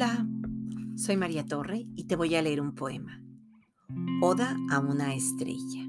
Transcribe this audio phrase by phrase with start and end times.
[0.00, 0.28] Hola,
[0.94, 3.20] soy María Torre y te voy a leer un poema.
[4.22, 5.82] Oda a una estrella,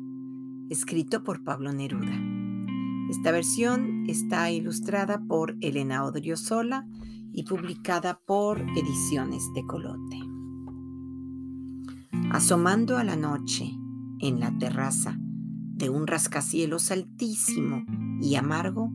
[0.71, 2.19] escrito por Pablo Neruda.
[3.12, 6.87] Esta versión está ilustrada por Elena Odriozola
[7.31, 10.17] y publicada por Ediciones de Colote.
[12.31, 13.71] Asomando a la noche
[14.21, 17.85] en la terraza de un rascacielos altísimo
[18.20, 18.91] y amargo,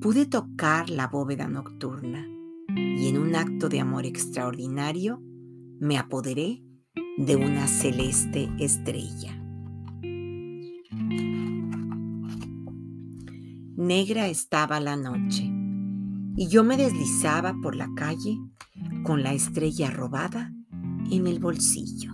[0.00, 2.26] pude tocar la bóveda nocturna
[2.76, 5.22] y en un acto de amor extraordinario
[5.80, 6.62] me apoderé
[7.18, 9.38] de una celeste estrella.
[13.76, 15.50] Negra estaba la noche
[16.36, 18.38] y yo me deslizaba por la calle
[19.02, 20.52] con la estrella robada
[21.10, 22.12] en el bolsillo.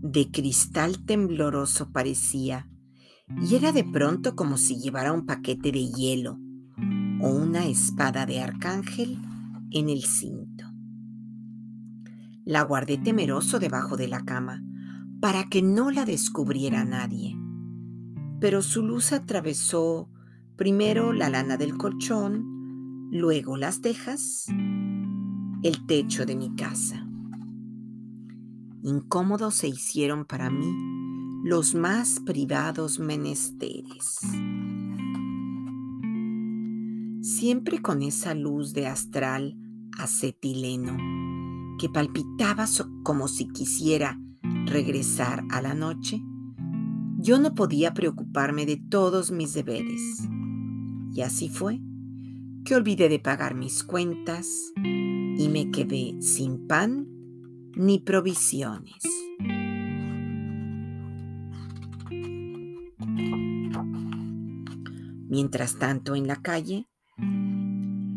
[0.00, 2.68] De cristal tembloroso parecía
[3.40, 6.38] y era de pronto como si llevara un paquete de hielo
[7.22, 9.18] o una espada de arcángel
[9.70, 10.64] en el cinto.
[12.44, 14.62] La guardé temeroso debajo de la cama
[15.20, 17.36] para que no la descubriera nadie,
[18.40, 20.10] pero su luz atravesó
[20.56, 24.46] primero la lana del colchón, luego las tejas,
[25.62, 27.06] el techo de mi casa.
[28.82, 30.74] Incómodos se hicieron para mí
[31.44, 34.18] los más privados menesteres.
[37.42, 39.56] Siempre con esa luz de astral
[39.98, 40.96] acetileno
[41.76, 42.66] que palpitaba
[43.02, 44.16] como si quisiera
[44.66, 46.22] regresar a la noche,
[47.18, 50.28] yo no podía preocuparme de todos mis deberes.
[51.12, 51.80] Y así fue
[52.64, 57.08] que olvidé de pagar mis cuentas y me quedé sin pan
[57.74, 59.02] ni provisiones.
[65.28, 66.86] Mientras tanto, en la calle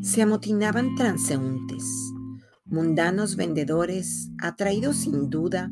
[0.05, 2.13] se amotinaban transeúntes,
[2.63, 5.71] mundanos vendedores, atraídos sin duda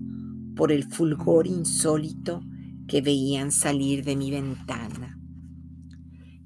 [0.56, 2.42] por el fulgor insólito
[2.88, 5.20] que veían salir de mi ventana.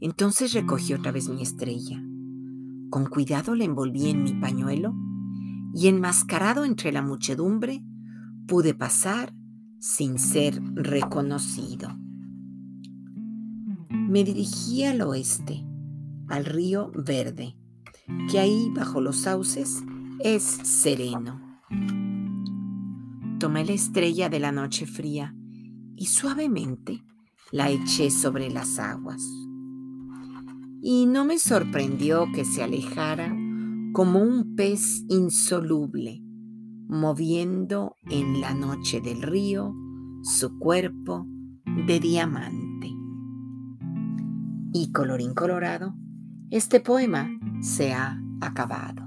[0.01, 2.03] Entonces recogí otra vez mi estrella.
[2.89, 4.93] Con cuidado la envolví en mi pañuelo
[5.73, 7.85] y enmascarado entre la muchedumbre
[8.49, 9.33] pude pasar
[9.79, 11.97] sin ser reconocido.
[13.89, 15.65] Me dirigí al oeste,
[16.27, 17.55] al río Verde,
[18.29, 19.83] que ahí bajo los sauces
[20.19, 21.41] es sereno.
[23.39, 25.35] Tomé la estrella de la noche fría
[25.95, 27.03] y suavemente
[27.51, 29.21] la eché sobre las aguas.
[30.81, 33.35] Y no me sorprendió que se alejara
[33.93, 36.21] como un pez insoluble,
[36.87, 39.73] moviendo en la noche del río
[40.23, 41.25] su cuerpo
[41.87, 42.91] de diamante.
[44.73, 45.95] Y colorín colorado,
[46.51, 49.06] este poema se ha acabado.